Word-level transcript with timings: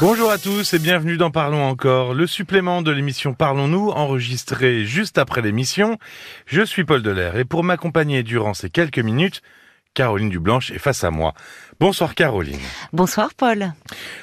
Bonjour 0.00 0.30
à 0.30 0.38
tous 0.38 0.74
et 0.74 0.78
bienvenue 0.80 1.16
dans 1.16 1.30
Parlons 1.30 1.62
encore, 1.62 2.14
le 2.14 2.26
supplément 2.26 2.82
de 2.82 2.90
l'émission 2.90 3.32
Parlons-nous, 3.32 3.90
enregistré 3.90 4.84
juste 4.84 5.18
après 5.18 5.40
l'émission. 5.40 5.98
Je 6.46 6.62
suis 6.62 6.84
Paul 6.84 7.02
Delair 7.02 7.36
et 7.36 7.44
pour 7.44 7.62
m'accompagner 7.62 8.24
durant 8.24 8.54
ces 8.54 8.70
quelques 8.70 8.98
minutes, 8.98 9.42
Caroline 9.96 10.28
Dublanche 10.28 10.70
est 10.72 10.78
face 10.78 11.02
à 11.04 11.10
moi. 11.10 11.32
Bonsoir 11.80 12.14
Caroline. 12.14 12.60
Bonsoir 12.92 13.30
Paul. 13.34 13.72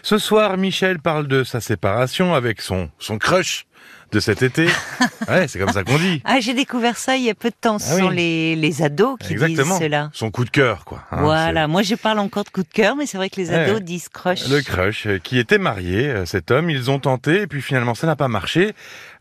Ce 0.04 0.20
soir, 0.20 0.56
Michel 0.56 1.00
parle 1.00 1.28
de 1.28 1.44
sa 1.44 1.62
séparation 1.62 2.36
avec 2.36 2.62
son, 2.62 2.92
son 3.00 3.18
crush 3.18 3.66
de 4.12 4.20
cet 4.20 4.44
été. 4.44 4.68
ouais, 5.28 5.48
c'est 5.48 5.58
comme 5.58 5.72
ça 5.72 5.84
qu'on 5.84 5.98
dit. 5.98 6.22
Ah, 6.26 6.40
j'ai 6.40 6.54
découvert 6.54 6.96
ça 6.98 7.16
il 7.18 7.24
y 7.24 7.30
a 7.32 7.34
peu 7.34 7.50
de 7.50 7.56
temps. 7.60 7.80
Ce 7.80 7.92
Ah 7.92 7.98
sont 7.98 8.10
oui. 8.10 8.16
les, 8.16 8.56
les 8.56 8.84
ados 8.84 9.18
qui 9.20 9.34
Exactement. 9.34 9.64
disent 9.80 9.84
cela. 9.88 10.10
Son 10.14 10.30
coup 10.30 10.46
de 10.46 10.52
cœur, 10.52 10.86
quoi. 10.86 11.04
hein, 11.12 11.18
voilà, 11.22 11.68
moi 11.68 11.82
je 11.82 11.96
parle 11.96 12.20
encore 12.20 12.44
de 12.44 12.50
coup 12.50 12.62
de 12.62 12.68
cœur, 12.72 12.96
mais 12.96 13.08
c'est 13.08 13.18
vrai 13.18 13.32
que 13.32 13.38
les 13.42 13.52
ados 13.52 13.78
ouais. 13.78 13.82
disent 13.82 14.10
crush. 14.10 14.48
Le 14.50 14.62
crush, 14.62 15.08
euh, 15.08 15.18
qui 15.18 15.40
était 15.40 15.58
marié, 15.58 16.08
euh, 16.08 16.26
cet 16.28 16.52
homme, 16.52 16.70
ils 16.70 16.92
ont 16.92 17.00
tenté, 17.00 17.42
et 17.42 17.48
puis 17.48 17.64
finalement 17.64 17.96
ça 17.96 18.06
n'a 18.06 18.16
pas 18.16 18.28
marché. 18.28 18.74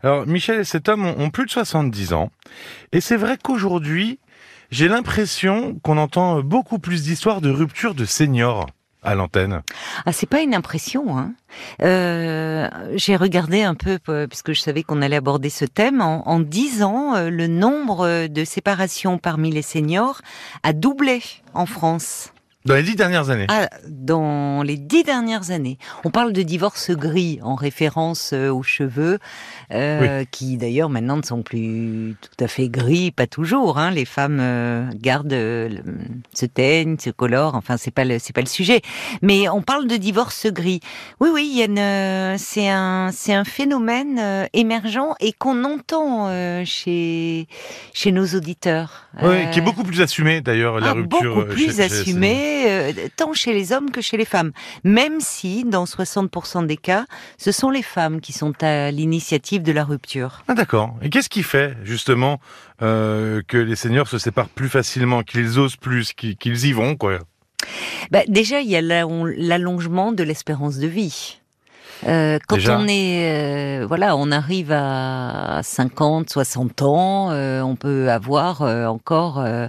Alors 0.03 0.27
Michel 0.27 0.59
et 0.59 0.65
cet 0.65 0.87
homme 0.87 1.03
ont, 1.07 1.15
ont 1.19 1.29
plus 1.31 1.45
de 1.47 1.51
70 1.51 2.13
ans, 2.13 2.29
et 2.91 3.01
c'est 3.01 3.17
vrai 3.17 3.37
qu'aujourd'hui, 3.43 4.19
j'ai 4.73 4.87
l'impression 4.87 5.79
qu'on 5.83 5.99
entend 5.99 6.41
beaucoup 6.41 6.79
plus 6.79 7.03
d'histoires 7.03 7.41
de 7.41 7.51
rupture 7.51 7.93
de 7.93 8.05
seniors 8.05 8.65
à 9.03 9.13
l'antenne. 9.13 9.61
Ah, 10.07 10.11
c'est 10.11 10.25
pas 10.25 10.41
une 10.41 10.55
impression. 10.55 11.15
Hein. 11.15 11.33
Euh, 11.83 12.67
j'ai 12.95 13.15
regardé 13.15 13.61
un 13.61 13.75
peu, 13.75 13.99
puisque 14.27 14.53
je 14.53 14.61
savais 14.61 14.81
qu'on 14.81 15.03
allait 15.03 15.17
aborder 15.17 15.51
ce 15.51 15.65
thème. 15.65 16.01
En, 16.01 16.27
en 16.27 16.39
10 16.39 16.81
ans, 16.81 17.13
euh, 17.15 17.29
le 17.29 17.45
nombre 17.45 18.25
de 18.27 18.43
séparations 18.45 19.19
parmi 19.19 19.51
les 19.51 19.61
seniors 19.61 20.21
a 20.63 20.73
doublé 20.73 21.21
en 21.53 21.67
France. 21.67 22.33
Dans 22.65 22.75
les 22.75 22.83
dix 22.83 22.95
dernières 22.95 23.29
années. 23.29 23.45
Ah, 23.49 23.69
dans 23.89 24.63
les 24.63 24.77
dix 24.77 25.03
dernières 25.03 25.51
années. 25.51 25.77
On 26.05 26.11
parle 26.11 26.31
de 26.31 26.41
divorce 26.43 26.91
gris 26.91 27.39
en 27.43 27.55
référence 27.55 28.31
euh, 28.31 28.49
aux 28.53 28.63
cheveux, 28.63 29.19
euh, 29.71 30.23
qui 30.31 30.55
d'ailleurs 30.55 30.89
maintenant 30.89 31.17
ne 31.17 31.23
sont 31.23 31.41
plus 31.41 32.15
tout 32.21 32.43
à 32.43 32.47
fait 32.47 32.69
gris, 32.69 33.11
pas 33.11 33.27
toujours. 33.27 33.77
Hein. 33.77 33.91
Les 33.91 34.05
femmes 34.05 34.39
euh, 34.39 34.85
gardent, 34.95 35.33
euh, 35.33 35.69
se 36.33 36.45
teignent, 36.45 36.97
se 36.97 37.09
colorent. 37.09 37.55
Enfin, 37.55 37.75
c'est 37.75 37.91
pas 37.91 38.05
le, 38.05 38.17
c'est 38.17 38.33
pas 38.33 38.39
le 38.41 38.47
sujet. 38.47 38.81
Mais 39.21 39.49
on 39.49 39.61
parle 39.61 39.87
de 39.87 39.97
divorce 39.97 40.47
gris. 40.47 40.79
Oui, 41.19 41.29
oui, 41.33 41.49
il 41.51 41.57
y 41.57 41.61
a 41.63 41.65
une, 41.65 42.37
c'est 42.37 42.69
un, 42.69 43.09
c'est 43.11 43.33
un 43.33 43.43
phénomène 43.43 44.47
émergent 44.53 45.15
et 45.19 45.33
qu'on 45.33 45.65
entend 45.65 46.29
chez, 46.63 47.47
chez 47.93 48.11
nos 48.13 48.25
auditeurs. 48.27 49.09
Oui, 49.21 49.49
qui 49.51 49.59
est 49.59 49.61
beaucoup 49.61 49.83
plus 49.83 50.01
assumé 50.01 50.39
d'ailleurs, 50.41 50.79
la 50.79 50.91
ah, 50.91 50.93
rupture. 50.93 51.35
beaucoup 51.35 51.49
plus 51.49 51.75
chez- 51.75 51.89
chez 51.89 52.13
euh, 52.67 53.07
tant 53.15 53.33
chez 53.33 53.53
les 53.53 53.71
hommes 53.73 53.91
que 53.91 54.01
chez 54.01 54.17
les 54.17 54.25
femmes. 54.25 54.51
Même 54.83 55.19
si, 55.19 55.63
dans 55.63 55.85
60% 55.85 56.65
des 56.65 56.77
cas, 56.77 57.05
ce 57.37 57.51
sont 57.51 57.69
les 57.69 57.83
femmes 57.83 58.21
qui 58.21 58.33
sont 58.33 58.53
à 58.63 58.91
l'initiative 58.91 59.63
de 59.63 59.71
la 59.71 59.83
rupture. 59.83 60.43
Ah 60.47 60.53
d'accord. 60.53 60.95
Et 61.01 61.09
qu'est-ce 61.09 61.29
qui 61.29 61.43
fait 61.43 61.75
justement 61.83 62.39
euh, 62.81 63.41
que 63.47 63.57
les 63.57 63.75
seniors 63.75 64.07
se 64.07 64.17
séparent 64.17 64.49
plus 64.49 64.69
facilement, 64.69 65.23
qu'ils 65.23 65.59
osent 65.59 65.75
plus, 65.77 66.13
qu'ils 66.13 66.65
y 66.65 66.71
vont 66.73 66.95
quoi? 66.95 67.19
Bah, 68.11 68.21
déjà, 68.27 68.59
il 68.61 68.69
y 68.69 68.75
a 68.75 68.81
la- 68.81 69.07
on- 69.07 69.25
l'allongement 69.25 70.11
de 70.11 70.23
l'espérance 70.23 70.77
de 70.77 70.87
vie. 70.87 71.39
Euh, 72.07 72.37
quand 72.47 72.55
Déjà. 72.55 72.77
on 72.79 72.87
est, 72.87 73.81
euh, 73.81 73.85
voilà, 73.87 74.15
on 74.15 74.31
arrive 74.31 74.71
à 74.71 75.61
50, 75.63 76.29
60 76.29 76.81
ans, 76.81 77.31
euh, 77.31 77.61
on 77.61 77.75
peut 77.75 78.09
avoir 78.11 78.61
euh, 78.61 78.85
encore 78.87 79.39
euh, 79.39 79.67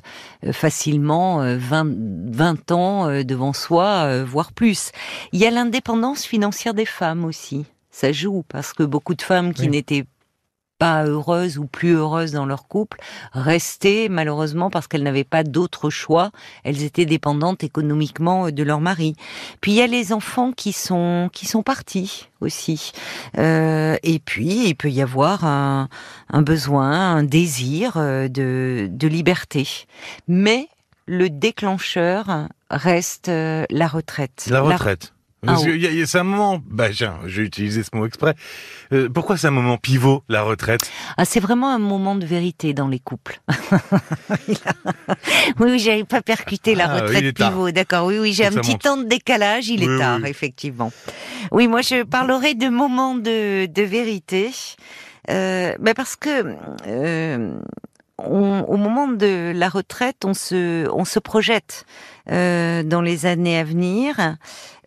facilement 0.53 1.43
euh, 1.43 1.57
20, 1.59 1.87
20 2.33 2.73
ans 2.73 3.09
euh, 3.09 3.23
devant 3.25 3.53
soi, 3.53 4.05
euh, 4.07 4.25
voire 4.25 4.53
plus. 4.53 4.91
Il 5.33 5.41
y 5.41 5.47
a 5.47 5.51
l'indépendance 5.51 6.25
financière 6.25 6.75
des 6.75 6.87
femmes 6.87 7.25
aussi. 7.25 7.67
Ça 7.91 8.11
joue 8.13 8.45
parce 8.49 8.73
que 8.73 8.83
beaucoup 8.83 9.15
de 9.15 9.23
femmes 9.23 9.55
qui 9.55 9.63
Oui. 9.63 9.69
n'étaient 9.69 10.05
pas 10.85 11.05
heureuses 11.07 11.57
ou 11.57 11.65
plus 11.65 11.95
heureuses 11.95 12.33
dans 12.33 12.45
leur 12.45 12.69
couple 12.69 12.99
restaient 13.33 14.09
malheureusement 14.11 14.69
parce 14.69 14.87
qu'elles 14.87 15.03
n'avaient 15.03 15.25
pas 15.25 15.43
d'autre 15.43 15.89
choix. 15.89 16.31
Elles 16.63 16.83
étaient 16.83 17.07
dépendantes 17.07 17.65
économiquement 17.65 18.51
de 18.51 18.63
leur 18.63 18.81
mari. 18.81 19.17
Puis 19.63 19.73
il 19.73 19.77
y 19.77 19.81
a 19.81 19.87
les 19.87 20.13
enfants 20.13 20.53
qui 20.53 20.73
sont 20.73 21.31
qui 21.33 21.47
sont 21.47 21.63
partis 21.63 22.29
aussi. 22.43 22.93
Euh, 23.39 23.97
et 24.03 24.19
puis 24.19 24.69
il 24.69 24.75
peut 24.75 24.91
y 24.91 25.01
avoir 25.01 25.47
un, 25.47 25.89
un 26.29 26.43
besoin, 26.43 27.17
un 27.17 27.23
désir 27.23 27.95
euh, 27.97 28.29
de, 28.29 28.87
de 28.91 29.09
liberté. 29.09 29.67
Mais 30.29 30.69
le 31.07 31.31
déclencheur 31.31 32.49
reste 32.69 33.31
euh, 33.31 33.65
la 33.71 33.89
retraite. 33.89 34.49
La 34.51 34.61
retraite. 34.61 35.14
Parce 35.45 35.63
Ah, 35.65 35.71
que 35.71 36.07
c'est 36.07 36.19
un 36.19 36.25
moment, 36.25 36.61
bah, 36.67 36.91
j'ai 36.91 37.43
utilisé 37.43 37.83
ce 37.83 37.91
mot 37.97 38.07
exprès. 38.07 38.35
Euh, 38.93 39.09
pourquoi 39.09 39.37
c'est 39.37 39.47
un 39.47 39.51
moment 39.53 39.77
pivot, 39.77 40.23
la 40.29 40.43
retraite? 40.43 40.91
Ah, 41.17 41.25
c'est 41.25 41.41
vraiment 41.41 41.71
un 41.71 41.79
moment 41.79 42.15
de 42.15 42.25
vérité 42.27 42.75
dans 42.75 42.89
les 42.89 42.99
couples. 42.99 43.41
oui, 44.49 44.57
oui, 45.61 45.79
j'avais 45.79 46.05
pas 46.05 46.23
percuté 46.23 46.75
la 46.75 46.87
Ah, 46.91 47.01
retraite 47.03 47.35
pivot. 47.35 47.71
D'accord, 47.71 48.07
oui, 48.07 48.19
oui, 48.19 48.33
j'ai 48.33 48.47
un 48.47 48.51
petit 48.51 48.73
monte. 48.73 48.83
temps 48.83 48.97
de 48.97 49.05
décalage. 49.05 49.69
Il 49.69 49.87
Oui, 49.87 49.95
est 49.95 49.99
tard, 49.99 50.25
effectivement. 50.25 50.93
Oui, 51.53 51.69
moi, 51.69 51.83
je 51.83 52.03
parlerai 52.05 52.55
de 52.55 52.69
moments 52.69 53.15
de, 53.15 53.67
de 53.67 53.83
vérité, 53.83 54.51
euh, 55.31 55.75
bah 55.81 55.95
parce 55.95 56.17
que 56.17 56.55
euh, 56.87 57.55
on- 58.19 58.61
au 58.69 58.77
moment 58.77 59.09
de 59.09 59.53
la 59.55 59.69
retraite, 59.69 60.25
on 60.25 60.35
se, 60.35 60.89
on 60.93 61.05
se 61.05 61.19
projette 61.19 61.85
euh, 62.31 62.83
dans 62.83 63.01
les 63.03 63.27
années 63.27 63.59
à 63.59 63.65
venir. 63.65 64.37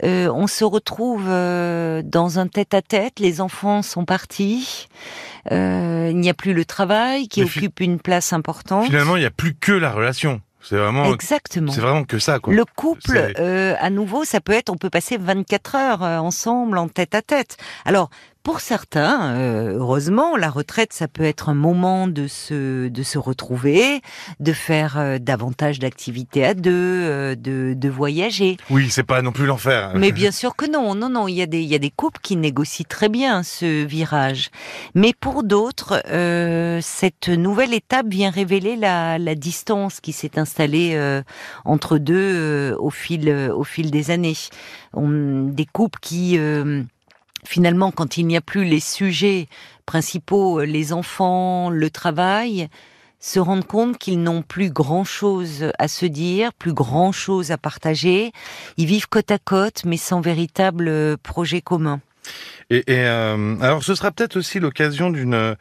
Euh, 0.03 0.29
on 0.33 0.47
se 0.47 0.63
retrouve 0.63 1.25
euh, 1.27 2.01
dans 2.03 2.39
un 2.39 2.47
tête-à-tête. 2.47 3.19
Les 3.19 3.41
enfants 3.41 3.81
sont 3.81 4.05
partis. 4.05 4.87
Il 5.51 6.17
n'y 6.17 6.29
a 6.29 6.33
plus 6.33 6.53
le 6.53 6.65
travail 6.65 7.27
qui 7.27 7.41
Mais 7.41 7.45
occupe 7.45 7.79
une 7.79 7.99
place 7.99 8.33
importante. 8.33 8.85
Finalement, 8.85 9.15
il 9.15 9.19
n'y 9.21 9.25
a 9.25 9.31
plus 9.31 9.53
que 9.55 9.71
la 9.71 9.91
relation. 9.91 10.41
C'est 10.61 10.75
vraiment, 10.75 11.13
Exactement. 11.13 11.71
c'est 11.71 11.79
vraiment 11.79 12.03
que 12.03 12.19
ça, 12.19 12.39
quoi. 12.39 12.53
Le 12.53 12.65
couple, 12.65 13.33
euh, 13.39 13.75
à 13.79 13.89
nouveau, 13.89 14.25
ça 14.25 14.41
peut 14.41 14.51
être, 14.51 14.69
on 14.69 14.75
peut 14.75 14.89
passer 14.89 15.15
24 15.15 15.75
heures 15.75 16.01
ensemble, 16.01 16.77
en 16.77 16.89
tête 16.89 17.15
à 17.15 17.21
tête. 17.21 17.55
Alors, 17.85 18.09
pour 18.47 18.61
certains, 18.61 19.33
euh, 19.35 19.77
heureusement, 19.77 20.37
la 20.37 20.49
retraite, 20.49 20.93
ça 20.93 21.09
peut 21.09 21.25
être 21.25 21.49
un 21.49 21.53
moment 21.53 22.07
de 22.07 22.27
se, 22.27 22.87
de 22.87 23.03
se 23.03 23.17
retrouver, 23.17 23.99
de 24.39 24.53
faire 24.53 24.97
euh, 24.97 25.17
davantage 25.19 25.79
d'activités 25.79 26.45
à 26.45 26.53
deux, 26.53 26.71
euh, 26.73 27.35
de, 27.35 27.73
de 27.75 27.89
voyager. 27.89 28.55
Oui, 28.69 28.87
c'est 28.89 29.03
pas 29.03 29.21
non 29.21 29.33
plus 29.33 29.45
l'enfer. 29.47 29.91
Mais 29.95 30.13
bien 30.13 30.31
sûr 30.31 30.55
que 30.55 30.65
non, 30.65 30.95
non, 30.95 31.09
non. 31.09 31.27
Il 31.27 31.35
y 31.35 31.41
a 31.41 31.45
des, 31.45 31.59
il 31.59 31.67
y 31.67 31.75
a 31.75 31.79
des 31.79 31.89
couples 31.91 32.21
qui 32.23 32.37
négocient 32.37 32.85
très 32.87 33.09
bien 33.09 33.43
ce 33.43 33.83
virage. 33.83 34.49
Mais 34.95 35.11
pour 35.19 35.43
d'autres, 35.43 36.01
euh, 36.07 36.79
cette 36.81 37.27
nouvelle 37.27 37.73
étape 37.73 38.07
vient 38.07 38.29
révéler 38.29 38.77
la, 38.77 39.17
la 39.19 39.35
distance 39.35 39.99
qui 39.99 40.13
s'est 40.13 40.39
installée 40.39 40.93
euh, 40.95 41.21
entre 41.65 41.97
deux 41.97 42.15
euh, 42.15 42.75
au 42.79 42.91
fil, 42.91 43.29
au 43.53 43.65
fil 43.65 43.91
des 43.91 44.09
années. 44.09 44.37
On- 44.93 45.49
des 45.49 45.65
couples 45.65 45.99
qui, 46.01 46.37
euh, 46.39 46.83
finalement, 47.47 47.91
quand 47.91 48.17
il 48.17 48.27
n'y 48.27 48.37
a 48.37 48.41
plus 48.41 48.65
les 48.65 48.79
sujets 48.79 49.47
principaux, 49.85 50.59
euh, 50.59 50.65
les 50.65 50.93
enfants, 50.93 51.69
le 51.69 51.89
travail, 51.89 52.67
se 53.19 53.39
rendent 53.39 53.65
compte 53.65 53.97
qu'ils 53.97 54.21
n'ont 54.21 54.43
plus 54.43 54.69
grand-chose 54.69 55.71
à 55.79 55.87
se 55.87 56.05
dire, 56.05 56.53
plus 56.53 56.73
grand-chose 56.73 57.51
à 57.51 57.57
partager. 57.57 58.31
Ils 58.77 58.85
vivent 58.85 59.07
côte 59.09 59.31
à 59.31 59.39
côte, 59.39 59.83
mais 59.85 59.97
sans 59.97 60.21
véritable 60.21 60.87
euh, 60.87 61.17
projet 61.21 61.61
commun. 61.61 61.99
Et, 62.69 62.83
euh, 62.89 63.55
alors, 63.61 63.83
ce 63.83 63.95
sera 63.95 64.11
peut-être 64.11 64.35
aussi 64.35 64.59
l'occasion 64.59 65.09
d'une 65.09 65.55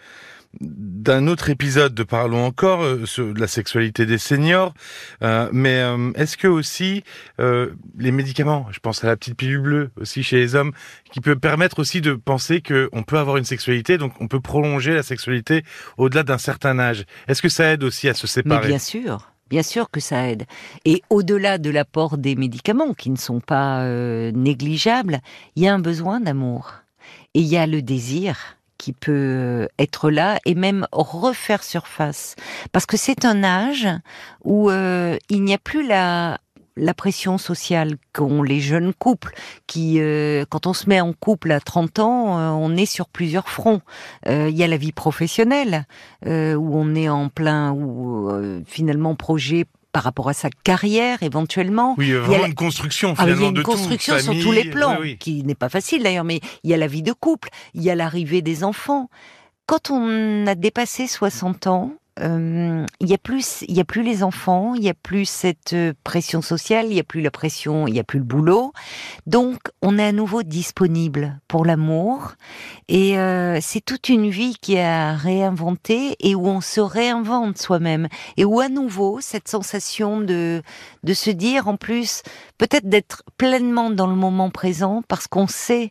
d'un 0.61 1.27
autre 1.27 1.51
épisode 1.51 1.95
de 1.95 2.03
Parlons 2.03 2.45
encore 2.45 2.83
euh, 2.83 3.07
sur 3.07 3.33
la 3.35 3.47
sexualité 3.47 4.07
des 4.07 4.19
seniors. 4.19 4.75
Euh, 5.23 5.49
mais 5.53 5.81
euh, 5.81 6.13
est-ce 6.15 6.37
que 6.37 6.49
aussi 6.49 7.03
les 7.39 8.13
médicaments, 8.13 8.67
je 8.71 8.79
pense 8.81 9.05
à 9.05 9.07
la 9.07 9.17
petite 9.17 9.37
pilule 9.37 9.61
bleue 9.61 9.91
aussi 10.01 10.23
chez 10.23 10.37
les 10.37 10.55
hommes, 10.55 10.73
qui 11.13 11.21
peut 11.21 11.37
permettre 11.37 11.79
aussi 11.79 12.01
de 12.01 12.15
penser 12.15 12.61
que 12.61 12.89
on 12.93 13.03
peut 13.03 13.19
avoir 13.19 13.37
une 13.37 13.45
sexualité, 13.45 13.99
donc 13.99 14.13
on 14.21 14.29
peut 14.29 14.41
prolonger 14.41 14.95
la 14.95 15.03
sexualité 15.03 15.65
au-delà 15.97 16.23
d'un 16.23 16.39
certain 16.39 16.79
âge. 16.79 17.05
Est-ce 17.29 17.43
que 17.43 17.49
ça 17.49 17.73
aide 17.73 17.85
aussi 17.85 18.09
à 18.09 18.15
se 18.15 18.27
Mais 18.27 18.31
séparer? 18.31 18.69
bien 18.69 18.79
sûr, 18.79 19.31
bien 19.51 19.63
sûr 19.63 19.91
que 19.91 20.01
ça 20.01 20.29
aide. 20.29 20.45
Et 20.85 21.03
au-delà 21.11 21.59
de 21.59 21.71
l'apport 21.71 22.19
des 22.19 22.35
médicaments, 22.35 22.95
qui 22.95 23.11
ne 23.11 23.17
sont 23.17 23.41
pas 23.41 23.85
négligeables, 24.33 25.21
il 25.55 25.63
y 25.63 25.69
a 25.69 25.75
un 25.75 25.79
besoin 25.79 26.21
d'amour. 26.21 26.73
Et 27.35 27.41
il 27.41 27.47
y 27.47 27.57
a 27.57 27.67
le 27.67 27.83
désir 27.83 28.56
qui 28.79 28.93
peut 28.93 29.69
être 29.79 30.11
là 30.11 30.39
et 30.45 30.55
même 30.55 30.87
refaire 30.93 31.63
surface. 31.63 32.37
Parce 32.73 32.87
que 32.87 32.97
c'est 32.97 33.25
un 33.25 33.45
âge 33.45 33.89
où 34.45 34.71
euh, 34.71 35.17
il 35.29 35.43
n'y 35.43 35.55
a 35.55 35.59
plus 35.59 35.87
la, 35.87 36.39
la 36.77 36.95
pression 36.95 37.39
sociale 37.39 37.97
qu'ont 38.13 38.43
les 38.43 38.61
jeunes 38.61 38.93
couples, 38.95 39.35
qui, 39.67 40.01
euh, 40.01 40.45
quand 40.49 40.67
on 40.67 40.73
se 40.75 40.89
met 40.89 41.01
en 41.01 41.13
couple 41.13 41.53
à 41.53 41.61
30 41.61 41.99
ans, 41.99 42.39
euh, 42.39 42.51
on 42.51 42.77
est 42.77 42.87
sur 42.87 43.09
plusieurs 43.09 43.49
fronts. 43.49 43.81
Il 44.27 44.57
y 44.57 44.63
a 44.63 44.67
la 44.67 44.77
vie 44.77 44.93
professionnelle, 44.93 45.87
où 46.25 46.29
on 46.29 46.95
est 46.95 47.09
en 47.09 47.29
plein, 47.29 47.73
où 47.73 48.31
finalement 48.67 49.15
projet 49.15 49.67
par 49.97 50.03
rapport 50.03 50.29
à 50.29 50.35
sa 50.35 50.51
carrière 50.63 51.23
éventuellement. 51.23 51.95
Oui, 51.97 52.09
Il 52.09 52.13
y 52.13 52.15
a 52.17 52.21
vraiment 52.21 52.43
la- 52.43 52.49
une 52.49 52.55
construction 52.55 53.15
Ah, 53.17 53.23
il 53.25 53.29
y 53.31 53.33
a 53.33 53.35
de 53.37 53.41
une 53.41 53.55
tout, 53.55 53.63
construction 53.63 54.19
sur 54.19 54.35
tous 54.43 54.53
les 54.53 54.69
plans, 54.69 54.99
oui, 55.01 55.13
oui. 55.13 55.17
qui 55.17 55.43
n'est 55.43 55.55
pas 55.55 55.71
facile 55.71 56.03
d'ailleurs, 56.03 56.23
mais 56.25 56.41
il 56.65 56.71
y 56.71 56.75
a 56.75 56.77
la 56.77 56.87
vie 56.87 57.01
de 57.03 57.15
couple, 57.15 57.49
il 57.73 57.83
y 57.83 57.89
a 57.89 57.95
l'arrivée 57.95 58.43
des 58.43 58.63
enfants. 58.63 59.09
Quand 59.65 59.91
on 59.91 60.47
a 60.47 60.55
dépassé 60.55 61.07
60 61.07 61.67
ans, 61.67 61.95
il 62.21 63.09
y 63.09 63.15
a 63.15 63.19
plus, 63.19 63.63
il 63.69 63.77
y 63.77 63.81
a 63.81 63.85
plus 63.85 64.03
les 64.03 64.23
enfants, 64.23 64.75
il 64.75 64.83
y 64.83 64.89
a 64.89 64.95
plus 64.95 65.27
cette 65.27 65.75
euh, 65.75 65.93
pression 66.05 66.41
sociale, 66.41 66.87
il 66.89 66.95
y 66.95 67.01
a 67.01 67.05
plus 67.05 67.21
la 67.21 67.31
pression, 67.31 67.87
il 67.87 67.95
y 67.95 67.99
a 67.99 68.05
plus 68.05 68.19
le 68.19 68.25
boulot, 68.25 68.73
donc 69.27 69.59
on 69.83 69.99
est 69.99 70.05
à 70.05 70.13
nouveau 70.13 70.43
disponible 70.43 71.39
pour 71.49 71.65
l'amour. 71.65 72.35
Et 72.89 73.19
euh, 73.19 73.59
c'est 73.61 73.81
toute 73.81 74.09
une 74.09 74.31
vie 74.31 74.57
qui 74.61 74.75
est 74.75 74.85
à 74.85 75.15
réinventer 75.15 76.17
et 76.21 76.35
où 76.35 76.47
on 76.47 76.61
se 76.61 76.81
réinvente 76.81 77.59
soi-même. 77.59 78.09
Et 78.37 78.45
où 78.45 78.61
à 78.61 78.69
nouveau 78.69 79.21
cette 79.21 79.49
sensation 79.49 80.21
de 80.21 80.63
de 81.03 81.15
se 81.15 81.31
dire 81.31 81.69
en 81.69 81.77
plus 81.77 82.23
peut-être 82.59 82.89
d'être 82.89 83.23
pleinement 83.37 83.91
dans 83.91 84.07
le 84.07 84.15
moment 84.15 84.51
présent 84.51 85.03
parce 85.07 85.27
qu'on 85.27 85.47
sait 85.47 85.91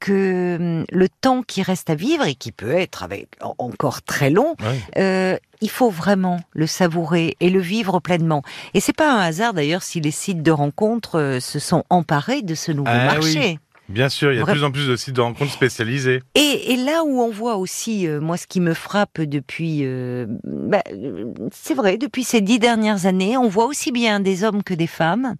que 0.00 0.56
hum, 0.60 0.84
le 0.90 1.08
temps 1.08 1.42
qui 1.42 1.62
reste 1.62 1.88
à 1.90 1.94
vivre 1.94 2.24
et 2.26 2.34
qui 2.34 2.52
peut 2.52 2.72
être 2.72 3.02
avec 3.02 3.28
en- 3.40 3.54
encore 3.58 4.02
très 4.02 4.30
long, 4.30 4.54
euh, 4.98 5.36
il 5.60 5.70
faut 5.70 5.90
vraiment 5.90 6.40
le 6.52 6.66
savourer 6.66 7.36
et 7.40 7.48
le 7.50 7.60
vivre 7.60 8.00
pleinement. 8.00 8.42
Et 8.74 8.80
c'est 8.80 8.92
pas 8.92 9.10
un 9.12 9.20
hasard 9.20 9.54
d'ailleurs 9.54 9.82
si 9.82 10.00
les 10.00 10.10
sites 10.10 10.42
de 10.42 10.50
rencontres 10.50 11.18
euh, 11.18 11.40
se 11.40 11.58
sont 11.58 11.84
emparés 11.90 12.42
de 12.42 12.54
ce 12.54 12.70
nouveau 12.72 12.90
Ah 12.92 13.14
marché. 13.14 13.58
Bien 13.88 14.08
sûr, 14.08 14.32
il 14.32 14.36
y 14.36 14.40
a 14.40 14.44
de 14.44 14.50
plus 14.50 14.64
en 14.64 14.70
plus 14.70 14.88
de 14.88 14.96
sites 14.96 15.14
de 15.14 15.20
rencontres 15.20 15.52
spécialisés. 15.52 16.22
Et, 16.34 16.72
et 16.72 16.76
là 16.76 17.04
où 17.04 17.20
on 17.20 17.30
voit 17.30 17.56
aussi, 17.56 18.06
euh, 18.06 18.20
moi, 18.20 18.38
ce 18.38 18.46
qui 18.46 18.60
me 18.60 18.72
frappe 18.72 19.20
depuis, 19.20 19.80
euh, 19.82 20.26
bah, 20.44 20.82
euh, 20.90 21.34
c'est 21.52 21.74
vrai, 21.74 21.98
depuis 21.98 22.24
ces 22.24 22.40
dix 22.40 22.58
dernières 22.58 23.04
années, 23.04 23.36
on 23.36 23.48
voit 23.48 23.66
aussi 23.66 23.92
bien 23.92 24.20
des 24.20 24.42
hommes 24.42 24.62
que 24.62 24.72
des 24.72 24.86
femmes 24.86 25.34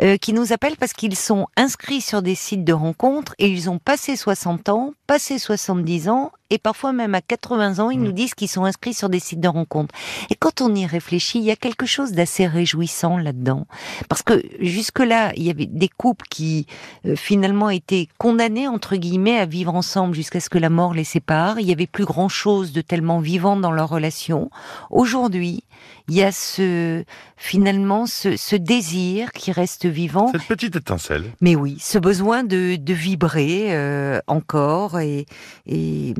euh, 0.00 0.16
qui 0.16 0.32
nous 0.32 0.52
appellent 0.52 0.76
parce 0.76 0.92
qu'ils 0.92 1.16
sont 1.16 1.46
inscrits 1.56 2.00
sur 2.00 2.20
des 2.20 2.34
sites 2.34 2.64
de 2.64 2.72
rencontres 2.72 3.34
et 3.38 3.48
ils 3.48 3.70
ont 3.70 3.78
passé 3.78 4.16
60 4.16 4.70
ans, 4.70 4.94
passé 5.06 5.38
70 5.38 6.08
ans 6.08 6.32
et 6.54 6.58
parfois 6.58 6.92
même 6.92 7.14
à 7.14 7.20
80 7.20 7.80
ans, 7.80 7.90
ils 7.90 7.98
Mm. 7.98 8.04
nous 8.04 8.12
disent 8.12 8.34
qu'ils 8.34 8.48
sont 8.48 8.64
inscrits 8.64 8.94
sur 8.94 9.08
des 9.08 9.18
sites 9.20 9.40
de 9.40 9.48
rencontres. 9.48 9.94
Et 10.30 10.34
quand 10.36 10.60
on 10.60 10.74
y 10.74 10.86
réfléchit, 10.86 11.38
il 11.38 11.44
y 11.44 11.50
a 11.50 11.56
quelque 11.56 11.84
chose 11.86 12.12
d'assez 12.12 12.46
réjouissant 12.46 13.18
là-dedans. 13.18 13.66
Parce 14.08 14.22
que 14.22 14.42
jusque-là, 14.60 15.32
il 15.36 15.42
y 15.42 15.50
avait 15.50 15.66
des 15.66 15.88
couples 15.88 16.26
qui 16.30 16.66
euh, 17.06 17.16
finalement 17.16 17.70
étaient 17.70 18.08
condamnés 18.18 18.68
entre 18.68 18.96
guillemets 18.96 19.38
à 19.38 19.46
vivre 19.46 19.74
ensemble 19.74 20.14
jusqu'à 20.14 20.40
ce 20.40 20.48
que 20.48 20.58
la 20.58 20.70
mort 20.70 20.94
les 20.94 21.04
sépare. 21.04 21.58
Il 21.60 21.66
y 21.68 21.72
avait 21.72 21.86
plus 21.88 22.04
grand-chose 22.04 22.72
de 22.72 22.80
tellement 22.80 23.18
vivant 23.18 23.56
dans 23.56 23.72
leur 23.72 23.88
relation. 23.88 24.48
Aujourd'hui, 24.90 25.64
il 26.08 26.14
y 26.14 26.22
a 26.22 26.32
ce 26.32 27.04
finalement 27.36 28.06
ce, 28.06 28.36
ce 28.36 28.56
désir 28.56 29.32
qui 29.32 29.52
reste 29.52 29.86
vivant. 29.86 30.30
Cette 30.32 30.46
petite 30.46 30.76
étincelle. 30.76 31.24
Mais 31.40 31.56
oui, 31.56 31.76
ce 31.80 31.98
besoin 31.98 32.42
de, 32.44 32.76
de 32.76 32.94
vibrer 32.94 33.74
euh, 33.74 34.20
encore 34.26 35.00
et, 35.00 35.26
et, 35.66 36.14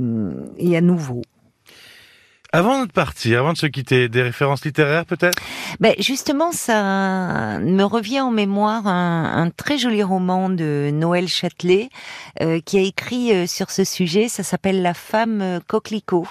et 0.59 0.77
à 0.77 0.81
nouveau. 0.81 1.23
Avant 2.55 2.87
de 2.87 2.93
partir, 2.93 3.41
avant 3.41 3.53
de 3.53 3.59
se 3.59 3.67
quitter, 3.67 4.09
des 4.09 4.23
références 4.23 4.65
littéraires 4.65 5.07
peut-être? 5.07 5.37
Ben 5.81 5.93
justement, 5.99 6.53
ça 6.53 7.59
me 7.59 7.83
revient 7.83 8.21
en 8.21 8.31
mémoire 8.31 8.87
un, 8.87 9.43
un 9.43 9.51
très 9.51 9.77
joli 9.77 10.05
roman 10.05 10.49
de 10.51 10.91
Noël 10.93 11.27
Châtelet 11.27 11.89
euh, 12.41 12.61
qui 12.65 12.79
a 12.79 12.83
écrit 12.83 13.33
euh, 13.33 13.49
sur 13.49 13.73
ce 13.73 13.83
sujet. 13.83 14.29
Ça 14.29 14.45
s'appelle 14.45 14.83
La 14.83 14.95
femme 14.95 15.43
euh, 15.43 15.59
coquelicot, 15.67 16.29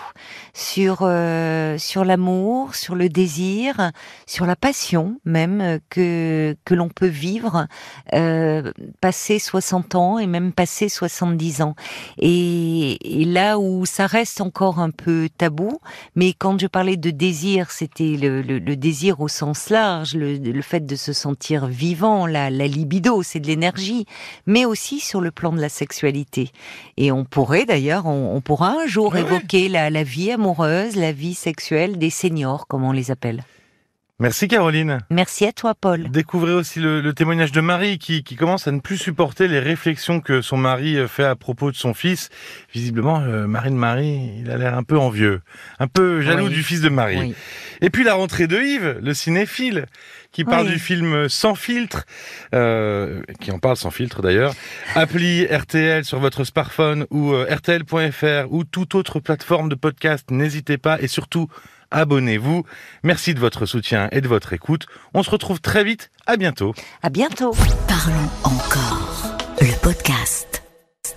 sur 0.54 1.00
euh, 1.02 1.78
sur 1.78 2.06
l'amour, 2.06 2.74
sur 2.76 2.96
le 2.96 3.10
désir, 3.10 3.92
sur 4.26 4.46
la 4.46 4.56
passion 4.56 5.18
même 5.26 5.60
euh, 5.60 5.80
que 5.90 6.56
que 6.64 6.74
l'on 6.74 6.88
peut 6.88 7.06
vivre 7.08 7.68
euh, 8.14 8.72
passé 9.02 9.40
60 9.40 9.96
ans 9.96 10.20
et 10.20 10.28
même 10.28 10.54
passé 10.54 10.88
70 10.88 11.64
ans. 11.64 11.76
Et, 12.18 13.22
et 13.22 13.26
là 13.26 13.60
où 13.60 13.86
ça 13.86 14.08
reste 14.08 14.40
encore 14.40 14.80
un 14.80 14.90
peu 14.90 15.28
tabou, 15.38 15.80
mais 16.16 16.34
quand 16.34 16.60
je 16.60 16.68
parlais 16.68 16.98
de 16.98 17.10
désir, 17.10 17.72
c'était 17.72 18.18
le, 18.20 18.42
le- 18.42 18.60
le 18.60 18.76
désir 18.76 19.20
au 19.22 19.28
sens 19.28 19.70
large, 19.70 20.16
le, 20.16 20.36
le 20.38 20.62
fait 20.62 20.86
de 20.86 20.96
se 20.96 21.14
sentir 21.14 21.66
vivant, 21.68 22.28
la, 22.28 22.50
la 22.50 22.68
libido, 22.68 23.24
c'est 23.24 23.40
de 23.40 23.48
l'énergie, 23.48 24.06
mais 24.46 24.66
aussi 24.66 25.00
sur 25.00 25.22
le 25.22 25.32
plan 25.32 25.52
de 25.52 25.60
la 25.62 25.70
sexualité. 25.70 26.52
Et 26.98 27.12
on 27.12 27.26
pourrait 27.26 27.66
d'ailleurs, 27.66 28.06
on, 28.06 28.36
on 28.36 28.42
pourra 28.42 28.76
un 28.82 28.86
jour 28.88 29.14
Ouais, 29.14 29.22
évoquer 29.22 29.70
la, 29.70 29.90
la 29.90 30.04
vie 30.04 30.32
amoureuse, 30.32 30.96
la 30.96 31.12
vie 31.12 31.34
sexuelle 31.36 31.98
des 31.98 32.10
seniors, 32.10 32.68
comme 32.68 32.84
on 32.84 32.92
les 32.92 33.12
appelle. 33.12 33.44
Merci 34.20 34.48
Caroline. 34.48 35.00
Merci 35.10 35.44
à 35.46 35.52
toi, 35.52 35.74
Paul. 35.74 36.10
Découvrez 36.10 36.54
aussi 36.54 36.80
le, 36.80 37.02
le 37.02 37.14
témoignage 37.14 37.52
de 37.52 37.62
Marie 37.62 37.98
qui, 37.98 38.24
qui 38.24 38.36
commence 38.36 38.68
à 38.68 38.72
ne 38.72 38.80
plus 38.80 38.98
supporter 38.98 39.48
les 39.48 39.60
réflexions 39.60 40.22
que 40.22 40.42
son 40.42 40.56
mari 40.56 40.98
euh, 40.98 41.08
fait 41.08 41.24
à 41.24 41.36
propos 41.36 41.72
de 41.72 41.76
son 41.76 41.96
fils. 41.96 42.30
Visiblement, 42.74 43.22
euh, 43.22 43.48
Marie 43.48 43.72
de 43.72 43.76
Marie, 43.76 44.30
il 44.40 44.52
a 44.52 44.58
l'air 44.58 44.78
un 44.78 44.84
peu 44.84 45.00
envieux, 45.00 45.42
un 45.80 45.88
peu 45.88 46.22
jaloux 46.22 46.46
Oui. 46.46 46.54
du 46.54 46.62
fils 46.64 46.80
de 46.82 46.90
Marie. 46.90 47.18
Oui. 47.20 47.36
Et 47.82 47.90
puis 47.90 48.04
la 48.04 48.14
rentrée 48.14 48.46
de 48.46 48.58
Yves, 48.62 49.00
le 49.02 49.14
cinéphile, 49.16 49.88
qui 50.32 50.44
parle 50.46 50.68
Oui. 50.68 50.74
du 50.74 50.80
film 50.80 51.28
Sans 51.28 51.56
filtre, 51.56 52.06
euh, 52.54 53.24
qui 53.42 53.52
en 53.52 53.58
parle 53.58 53.78
sans 53.78 53.92
filtre 53.92 54.22
d'ailleurs. 54.22 54.54
Appli 54.94 55.46
RTL 55.52 56.06
sur 56.06 56.20
votre 56.20 56.44
smartphone 56.44 57.08
ou 57.10 57.34
euh, 57.34 57.48
RTL.fr 57.50 58.46
ou 58.54 58.64
toute 58.64 58.94
autre 58.94 59.20
plateforme 59.20 59.70
de 59.70 59.76
podcast, 59.76 60.30
n'hésitez 60.30 60.78
pas 60.78 61.02
et 61.02 61.08
surtout 61.08 61.48
abonnez-vous. 61.94 62.66
Merci 63.04 63.34
de 63.34 63.40
votre 63.40 63.66
soutien 63.66 64.10
et 64.12 64.20
de 64.20 64.28
votre 64.28 64.52
écoute. 64.52 64.88
On 65.14 65.24
se 65.24 65.30
retrouve 65.30 65.62
très 65.62 65.86
vite. 65.86 66.12
À 66.26 66.36
bientôt. 66.36 66.74
À 67.02 67.10
bientôt. 67.10 67.54
Parlons 67.88 68.30
encore. 68.44 69.38
Le 69.62 69.80
podcast. 69.82 70.63